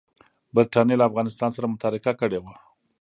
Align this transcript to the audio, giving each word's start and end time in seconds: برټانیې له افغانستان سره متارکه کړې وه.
برټانیې 0.55 0.95
له 0.99 1.05
افغانستان 1.09 1.49
سره 1.57 1.71
متارکه 1.73 2.11
کړې 2.21 2.39
وه. 2.43 2.53